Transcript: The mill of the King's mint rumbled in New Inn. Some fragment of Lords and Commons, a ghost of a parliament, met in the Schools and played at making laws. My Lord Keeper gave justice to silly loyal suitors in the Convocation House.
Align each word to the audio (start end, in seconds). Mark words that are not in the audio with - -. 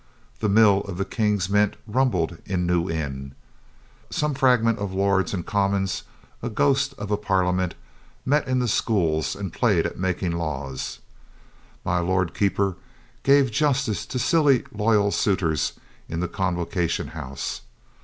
The 0.39 0.49
mill 0.49 0.81
of 0.87 0.97
the 0.97 1.05
King's 1.05 1.47
mint 1.47 1.75
rumbled 1.85 2.39
in 2.47 2.65
New 2.65 2.89
Inn. 2.89 3.35
Some 4.09 4.33
fragment 4.33 4.79
of 4.79 4.95
Lords 4.95 5.31
and 5.31 5.45
Commons, 5.45 6.01
a 6.41 6.49
ghost 6.49 6.95
of 6.97 7.11
a 7.11 7.17
parliament, 7.17 7.75
met 8.25 8.47
in 8.47 8.57
the 8.57 8.67
Schools 8.67 9.35
and 9.35 9.53
played 9.53 9.85
at 9.85 9.99
making 9.99 10.31
laws. 10.31 10.97
My 11.85 11.99
Lord 11.99 12.33
Keeper 12.33 12.77
gave 13.21 13.51
justice 13.51 14.07
to 14.07 14.17
silly 14.17 14.63
loyal 14.71 15.11
suitors 15.11 15.73
in 16.09 16.19
the 16.19 16.27
Convocation 16.27 17.09
House. 17.09 17.61